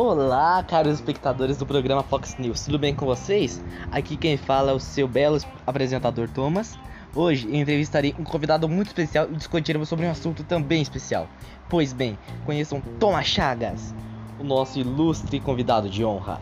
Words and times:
Olá, 0.00 0.62
caros 0.62 0.94
espectadores 0.94 1.56
do 1.56 1.66
programa 1.66 2.04
Fox 2.04 2.36
News, 2.38 2.64
tudo 2.64 2.78
bem 2.78 2.94
com 2.94 3.04
vocês? 3.04 3.60
Aqui 3.90 4.16
quem 4.16 4.36
fala 4.36 4.70
é 4.70 4.72
o 4.72 4.78
seu 4.78 5.08
belo 5.08 5.40
apresentador 5.66 6.28
Thomas. 6.28 6.78
Hoje 7.12 7.48
entrevistarei 7.52 8.14
um 8.16 8.22
convidado 8.22 8.68
muito 8.68 8.86
especial 8.86 9.26
e 9.28 9.34
discutiremos 9.34 9.88
sobre 9.88 10.06
um 10.06 10.10
assunto 10.12 10.44
também 10.44 10.80
especial. 10.80 11.26
Pois 11.68 11.92
bem, 11.92 12.16
conheçam 12.46 12.80
Thomas 13.00 13.26
Chagas, 13.26 13.92
o 14.38 14.44
nosso 14.44 14.78
ilustre 14.78 15.40
convidado 15.40 15.90
de 15.90 16.04
honra. 16.04 16.40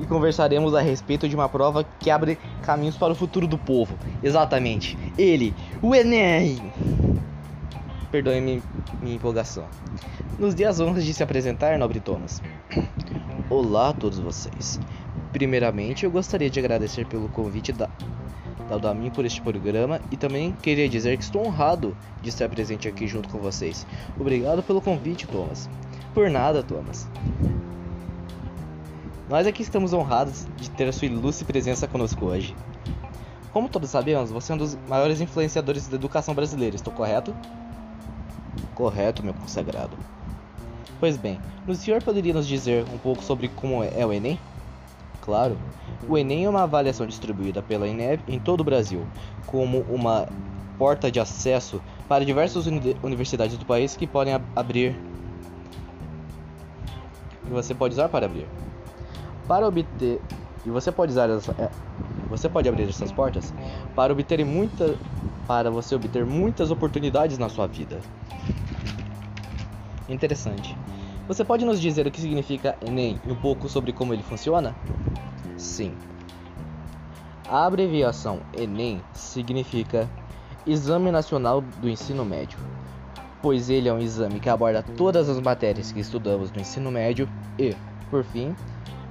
E 0.00 0.06
conversaremos 0.06 0.72
a 0.72 0.80
respeito 0.80 1.28
de 1.28 1.34
uma 1.34 1.48
prova 1.48 1.84
que 1.98 2.08
abre 2.08 2.38
caminhos 2.62 2.96
para 2.96 3.12
o 3.12 3.16
futuro 3.16 3.48
do 3.48 3.58
povo. 3.58 3.98
Exatamente, 4.22 4.96
ele, 5.18 5.52
o 5.82 5.92
Enem! 5.92 6.72
Perdoe 8.16 8.40
minha, 8.40 8.62
empolgação. 9.14 9.66
Nos 10.38 10.54
dias 10.54 10.80
honras 10.80 11.04
de 11.04 11.12
se 11.12 11.22
apresentar, 11.22 11.78
nobre 11.78 12.00
Thomas. 12.00 12.40
Olá 13.50 13.90
a 13.90 13.92
todos 13.92 14.18
vocês. 14.18 14.80
Primeiramente, 15.32 16.06
eu 16.06 16.10
gostaria 16.10 16.48
de 16.48 16.58
agradecer 16.58 17.04
pelo 17.04 17.28
convite 17.28 17.74
da, 17.74 17.90
dado 18.70 18.88
a 18.88 18.94
mim 18.94 19.10
por 19.10 19.26
este 19.26 19.42
programa 19.42 20.00
e 20.10 20.16
também 20.16 20.52
queria 20.62 20.88
dizer 20.88 21.18
que 21.18 21.24
estou 21.24 21.46
honrado 21.46 21.94
de 22.22 22.30
estar 22.30 22.48
presente 22.48 22.88
aqui 22.88 23.06
junto 23.06 23.28
com 23.28 23.38
vocês. 23.38 23.86
Obrigado 24.18 24.62
pelo 24.62 24.80
convite, 24.80 25.26
Thomas. 25.26 25.68
Por 26.14 26.30
nada, 26.30 26.62
Thomas. 26.62 27.06
Nós 29.28 29.46
aqui 29.46 29.60
estamos 29.60 29.92
honrados 29.92 30.46
de 30.56 30.70
ter 30.70 30.88
a 30.88 30.92
sua 30.92 31.04
ilustre 31.04 31.44
presença 31.44 31.86
conosco 31.86 32.24
hoje. 32.24 32.56
Como 33.52 33.68
todos 33.68 33.90
sabemos, 33.90 34.30
você 34.30 34.52
é 34.52 34.54
um 34.54 34.58
dos 34.58 34.74
maiores 34.88 35.20
influenciadores 35.20 35.86
da 35.86 35.96
educação 35.96 36.34
brasileira, 36.34 36.76
estou 36.76 36.94
correto? 36.94 37.36
Correto, 38.74 39.24
meu 39.24 39.34
consagrado. 39.34 39.96
Pois 40.98 41.16
bem, 41.16 41.40
o 41.66 41.74
senhor 41.74 42.02
poderia 42.02 42.32
nos 42.32 42.46
dizer 42.46 42.84
um 42.92 42.98
pouco 42.98 43.22
sobre 43.22 43.48
como 43.48 43.82
é 43.82 44.04
o 44.04 44.12
Enem? 44.12 44.38
Claro. 45.20 45.56
O 46.08 46.16
Enem 46.16 46.44
é 46.44 46.48
uma 46.48 46.62
avaliação 46.62 47.06
distribuída 47.06 47.62
pela 47.62 47.88
INEB 47.88 48.22
em 48.28 48.38
todo 48.38 48.60
o 48.60 48.64
Brasil, 48.64 49.06
como 49.46 49.80
uma 49.82 50.28
porta 50.78 51.10
de 51.10 51.18
acesso 51.18 51.82
para 52.08 52.24
diversas 52.24 52.66
uni 52.66 52.96
universidades 53.02 53.56
do 53.56 53.64
país 53.64 53.96
que 53.96 54.06
podem 54.06 54.34
ab 54.34 54.44
abrir 54.54 54.96
e 57.46 57.50
você 57.50 57.74
pode 57.74 57.94
usar 57.94 58.08
para 58.08 58.26
abrir. 58.26 58.46
Para 59.46 59.66
obter 59.66 60.20
e 60.66 60.70
você 60.70 60.90
pode 60.90 61.12
usar 61.12 61.30
essa, 61.30 61.52
é, 61.52 61.70
você 62.28 62.48
pode 62.48 62.68
abrir 62.68 62.88
essas 62.88 63.12
portas 63.12 63.54
para 63.94 64.12
obter 64.12 64.44
muita 64.44 64.96
para 65.46 65.70
você 65.70 65.94
obter 65.94 66.26
muitas 66.26 66.72
oportunidades 66.72 67.38
na 67.38 67.48
sua 67.48 67.68
vida. 67.68 68.00
Interessante. 70.08 70.76
Você 71.28 71.44
pode 71.44 71.64
nos 71.64 71.80
dizer 71.80 72.04
o 72.04 72.10
que 72.10 72.20
significa 72.20 72.76
Enem 72.84 73.20
e 73.24 73.30
um 73.30 73.36
pouco 73.36 73.68
sobre 73.68 73.92
como 73.92 74.12
ele 74.12 74.24
funciona? 74.24 74.74
Sim. 75.56 75.94
A 77.48 77.64
abreviação 77.64 78.40
Enem 78.52 79.00
significa 79.12 80.08
Exame 80.66 81.12
Nacional 81.12 81.60
do 81.60 81.88
Ensino 81.88 82.24
Médio, 82.24 82.58
pois 83.40 83.70
ele 83.70 83.88
é 83.88 83.92
um 83.92 84.00
exame 84.00 84.40
que 84.40 84.48
aborda 84.48 84.82
todas 84.82 85.28
as 85.28 85.40
matérias 85.40 85.92
que 85.92 86.00
estudamos 86.00 86.50
no 86.50 86.60
ensino 86.60 86.90
médio 86.90 87.28
e, 87.56 87.72
por 88.10 88.24
fim, 88.24 88.54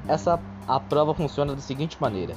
essa 0.06 0.38
a 0.67 0.80
prova 0.80 1.13
funciona 1.13 1.55
da 1.55 1.61
seguinte 1.61 1.97
maneira: 1.99 2.35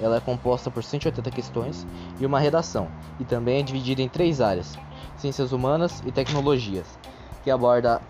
ela 0.00 0.16
é 0.16 0.20
composta 0.20 0.70
por 0.70 0.82
180 0.82 1.30
questões 1.30 1.86
e 2.18 2.26
uma 2.26 2.40
redação, 2.40 2.88
e 3.18 3.24
também 3.24 3.60
é 3.60 3.62
dividida 3.62 4.02
em 4.02 4.08
três 4.08 4.40
áreas: 4.40 4.76
Ciências 5.16 5.52
Humanas 5.52 6.02
e 6.04 6.12
Tecnologias, 6.12 6.98
que 7.42 7.50
aborda 7.50 8.00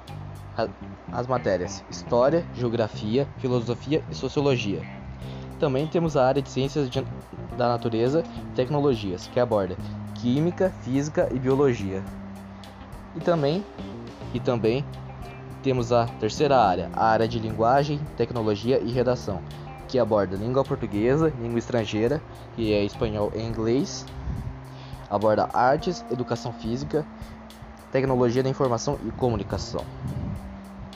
as 1.12 1.26
matérias 1.26 1.84
História, 1.90 2.46
Geografia, 2.54 3.28
Filosofia 3.38 4.02
e 4.10 4.14
Sociologia. 4.14 4.82
Também 5.58 5.86
temos 5.86 6.16
a 6.16 6.26
área 6.26 6.42
de 6.42 6.50
Ciências 6.50 6.90
de, 6.90 7.00
da 7.56 7.68
Natureza 7.68 8.24
e 8.36 8.54
Tecnologias, 8.54 9.28
que 9.28 9.38
aborda 9.38 9.76
Química, 10.14 10.72
Física 10.82 11.28
e 11.32 11.38
Biologia. 11.38 12.02
E 13.14 13.20
também, 13.20 13.64
e 14.32 14.40
também 14.40 14.84
temos 15.64 15.92
a 15.92 16.04
terceira 16.20 16.60
área, 16.60 16.90
a 16.92 17.06
área 17.06 17.26
de 17.26 17.38
Linguagem, 17.38 17.98
Tecnologia 18.18 18.78
e 18.84 18.92
Redação, 18.92 19.40
que 19.88 19.98
aborda 19.98 20.36
língua 20.36 20.62
portuguesa, 20.62 21.32
língua 21.40 21.58
estrangeira, 21.58 22.20
que 22.54 22.74
é 22.74 22.84
espanhol 22.84 23.32
e 23.34 23.40
inglês, 23.40 24.04
aborda 25.08 25.48
artes, 25.54 26.04
educação 26.10 26.52
física, 26.52 27.06
tecnologia 27.90 28.42
da 28.42 28.50
informação 28.50 28.98
e 29.06 29.10
comunicação. 29.12 29.82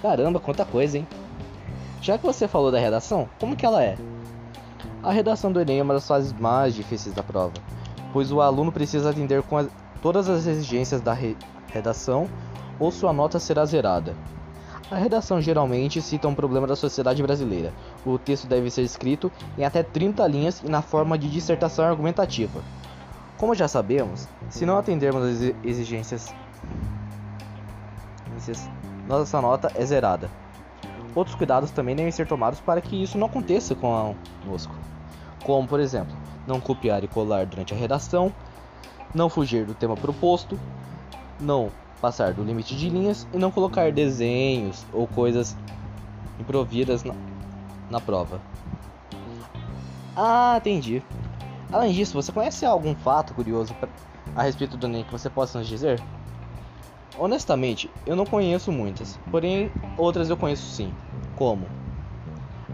Caramba, 0.03 0.39
quanta 0.39 0.67
coisa, 0.67 0.99
hein? 0.99 1.09
Já 2.03 2.19
que 2.19 2.27
você 2.27 2.47
falou 2.47 2.71
da 2.71 2.79
redação, 2.79 3.27
como 3.41 3.57
que 3.57 3.65
ela 3.65 3.83
é? 3.83 3.97
A 5.03 5.11
redação 5.11 5.51
do 5.51 5.63
Enem 5.63 5.79
é 5.81 5.83
uma 5.83 5.95
das 5.95 6.07
fases 6.07 6.35
mais 6.35 6.75
difíceis 6.75 7.15
da 7.15 7.23
prova, 7.23 7.55
pois 8.13 8.31
o 8.31 8.43
aluno 8.43 8.71
precisa 8.71 9.09
atender 9.09 9.43
com 9.45 9.67
todas 10.03 10.29
as 10.29 10.47
exigências 10.47 11.01
da 11.01 11.15
re, 11.15 11.39
redação 11.69 12.29
ou 12.79 12.93
sua 12.93 13.15
nota 13.15 13.41
será 13.41 13.65
zerada. 13.65 14.15
A 14.91 14.97
redação 14.97 15.41
geralmente 15.41 16.01
cita 16.01 16.29
um 16.29 16.35
problema 16.35 16.67
da 16.67 16.75
sociedade 16.75 17.23
brasileira. 17.23 17.75
O 18.07 18.19
texto 18.19 18.47
deve 18.47 18.71
ser 18.71 18.83
escrito 18.83 19.31
em 19.57 19.65
até 19.65 19.83
30 19.83 20.27
linhas 20.27 20.63
e 20.63 20.69
na 20.69 20.81
forma 20.81 21.19
de 21.19 21.29
dissertação 21.29 21.85
argumentativa. 21.85 22.63
Como 23.37 23.55
já 23.55 23.69
sabemos, 23.69 24.27
se 24.49 24.65
não 24.65 24.79
atendermos 24.79 25.23
às 25.23 25.55
exigências 25.63 26.35
nossa 29.07 29.41
nota 29.43 29.71
é 29.75 29.85
zerada. 29.85 30.31
Outros 31.15 31.37
cuidados 31.37 31.71
também 31.71 31.97
devem 31.97 32.13
ser 32.13 32.27
tomados 32.27 32.61
para 32.61 32.81
que 32.81 33.03
isso 33.03 33.19
não 33.19 33.27
aconteça 33.27 33.75
conosco, 33.75 34.75
como 35.45 35.67
por 35.67 35.81
exemplo, 35.81 36.15
não 36.47 36.61
copiar 36.61 37.03
e 37.05 37.09
colar 37.09 37.45
durante 37.45 37.75
a 37.75 37.77
redação, 37.77 38.33
não 39.15 39.29
fugir 39.29 39.67
do 39.67 39.75
tema 39.75 39.97
proposto, 39.97 40.59
não 41.41 41.71
passar 42.01 42.33
do 42.33 42.45
limite 42.45 42.77
de 42.77 42.89
linhas 42.89 43.27
e 43.33 43.39
não 43.39 43.51
colocar 43.51 43.93
desenhos 43.93 44.85
ou 44.93 45.07
coisas 45.07 45.57
improvidas 46.39 47.05
na, 47.05 47.15
na 47.91 48.01
prova. 48.01 48.41
Ah, 50.17 50.57
entendi. 50.59 51.03
Além 51.71 51.93
disso, 51.93 52.15
você 52.15 52.33
conhece 52.33 52.65
algum 52.65 52.95
fato 52.95 53.35
curioso 53.35 53.75
a 54.35 54.43
respeito 54.43 54.77
do 54.77 54.87
Enem 54.87 55.05
que 55.05 55.13
você 55.13 55.29
possa 55.29 55.59
nos 55.59 55.69
dizer? 55.69 56.03
Honestamente, 57.19 57.91
eu 58.07 58.15
não 58.15 58.25
conheço 58.25 58.71
muitas, 58.71 59.19
porém 59.31 59.71
outras 59.97 60.31
eu 60.31 60.37
conheço 60.37 60.65
sim. 60.71 60.93
Como? 61.37 61.67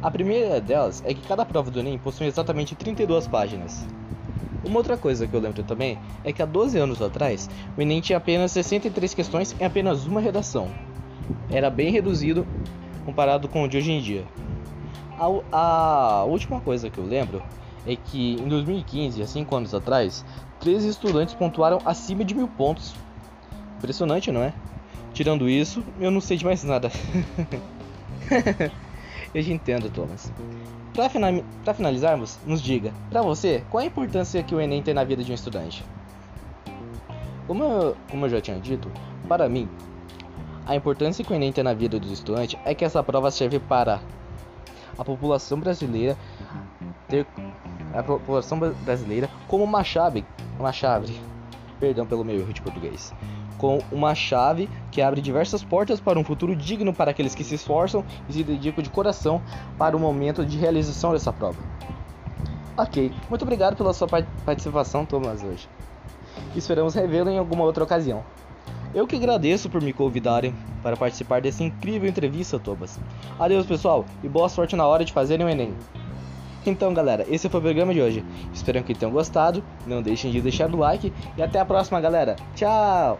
A 0.02 0.10
primeira 0.10 0.60
delas 0.60 1.02
é 1.04 1.14
que 1.14 1.26
cada 1.26 1.46
prova 1.46 1.70
do 1.70 1.80
Enem 1.80 1.98
possui 1.98 2.26
exatamente 2.26 2.74
32 2.74 3.26
páginas. 3.26 3.86
Uma 4.64 4.78
outra 4.78 4.96
coisa 4.96 5.26
que 5.26 5.34
eu 5.34 5.40
lembro 5.40 5.62
também 5.62 5.98
é 6.22 6.32
que 6.32 6.42
há 6.42 6.46
12 6.46 6.78
anos 6.78 7.02
atrás, 7.02 7.48
o 7.76 7.80
Enem 7.80 8.00
tinha 8.00 8.18
apenas 8.18 8.52
63 8.52 9.14
questões 9.14 9.54
em 9.60 9.64
apenas 9.64 10.06
uma 10.06 10.20
redação. 10.20 10.68
Era 11.50 11.70
bem 11.70 11.90
reduzido 11.90 12.46
comparado 13.04 13.48
com 13.48 13.62
o 13.62 13.68
de 13.68 13.76
hoje 13.76 13.92
em 13.92 14.00
dia. 14.00 14.24
A, 15.18 15.26
a 15.56 16.24
última 16.24 16.60
coisa 16.60 16.90
que 16.90 16.98
eu 16.98 17.04
lembro 17.04 17.42
é 17.86 17.94
que 17.94 18.34
em 18.34 18.48
2015, 18.48 19.22
há 19.22 19.26
5 19.26 19.56
anos 19.56 19.74
atrás, 19.74 20.24
13 20.60 20.88
estudantes 20.88 21.34
pontuaram 21.34 21.80
acima 21.84 22.24
de 22.24 22.34
mil 22.34 22.48
pontos 22.48 22.94
Impressionante, 23.84 24.32
não 24.32 24.42
é? 24.42 24.54
Tirando 25.12 25.46
isso, 25.46 25.84
eu 26.00 26.10
não 26.10 26.18
sei 26.18 26.38
de 26.38 26.44
mais 26.46 26.64
nada. 26.64 26.90
eu 29.34 29.42
te 29.42 29.52
entendo, 29.52 29.90
Thomas. 29.90 30.32
Para 30.94 31.10
final, 31.10 31.32
finalizarmos, 31.74 32.38
nos 32.46 32.62
diga, 32.62 32.92
para 33.10 33.20
você, 33.20 33.64
qual 33.68 33.82
a 33.82 33.86
importância 33.86 34.42
que 34.42 34.54
o 34.54 34.60
Enem 34.60 34.82
tem 34.82 34.94
na 34.94 35.02
vida 35.02 35.24
de 35.24 35.32
um 35.32 35.34
estudante? 35.34 35.84
Como 37.46 37.64
eu, 37.64 37.96
como 38.08 38.26
eu 38.26 38.30
já 38.30 38.40
tinha 38.40 38.58
dito, 38.60 38.90
para 39.28 39.48
mim, 39.48 39.68
a 40.64 40.76
importância 40.76 41.24
que 41.24 41.32
o 41.32 41.34
Enem 41.34 41.52
tem 41.52 41.64
na 41.64 41.74
vida 41.74 41.98
do 41.98 42.12
estudante 42.12 42.58
é 42.64 42.74
que 42.74 42.84
essa 42.84 43.02
prova 43.02 43.30
serve 43.30 43.58
para 43.58 44.00
a 44.96 45.04
população 45.04 45.58
brasileira 45.58 46.16
ter 47.08 47.26
a 47.92 48.02
população 48.02 48.58
brasileira 48.58 49.28
como 49.48 49.64
uma 49.64 49.84
chave, 49.84 50.24
uma 50.58 50.72
chave, 50.72 51.20
perdão 51.78 52.06
pelo 52.06 52.24
meu 52.24 52.36
erro 52.36 52.52
de 52.52 52.62
português, 52.62 53.12
com 53.58 53.78
uma 53.90 54.14
chave 54.14 54.68
que 54.90 55.02
abre 55.02 55.20
diversas 55.20 55.62
portas 55.62 56.00
para 56.00 56.18
um 56.18 56.24
futuro 56.24 56.54
digno 56.54 56.92
para 56.92 57.10
aqueles 57.10 57.34
que 57.34 57.44
se 57.44 57.54
esforçam 57.54 58.04
e 58.28 58.32
se 58.32 58.42
dedicam 58.42 58.82
de 58.82 58.90
coração 58.90 59.40
para 59.78 59.96
o 59.96 60.00
momento 60.00 60.44
de 60.44 60.58
realização 60.58 61.12
dessa 61.12 61.32
prova. 61.32 61.58
Ok, 62.76 63.12
muito 63.30 63.42
obrigado 63.42 63.76
pela 63.76 63.94
sua 63.94 64.08
participação, 64.44 65.06
Thomas, 65.06 65.42
hoje. 65.42 65.68
Esperamos 66.56 66.94
revê-lo 66.94 67.30
em 67.30 67.38
alguma 67.38 67.64
outra 67.64 67.84
ocasião. 67.84 68.24
Eu 68.94 69.06
que 69.06 69.16
agradeço 69.16 69.68
por 69.68 69.80
me 69.80 69.92
convidarem 69.92 70.54
para 70.82 70.96
participar 70.96 71.40
dessa 71.40 71.64
incrível 71.64 72.08
entrevista, 72.08 72.58
Thomas. 72.58 72.98
Adeus, 73.38 73.66
pessoal, 73.66 74.04
e 74.22 74.28
boa 74.28 74.48
sorte 74.48 74.76
na 74.76 74.86
hora 74.86 75.04
de 75.04 75.12
fazerem 75.12 75.44
o 75.44 75.48
Enem. 75.48 75.74
Então, 76.66 76.94
galera, 76.94 77.26
esse 77.28 77.48
foi 77.48 77.60
o 77.60 77.62
programa 77.62 77.92
de 77.92 78.00
hoje. 78.00 78.24
Espero 78.52 78.82
que 78.82 78.94
tenham 78.94 79.12
gostado. 79.12 79.62
Não 79.86 80.00
deixem 80.00 80.30
de 80.30 80.40
deixar 80.40 80.72
o 80.72 80.78
like 80.78 81.12
e 81.36 81.42
até 81.42 81.60
a 81.60 81.64
próxima, 81.64 82.00
galera. 82.00 82.36
Tchau! 82.54 83.18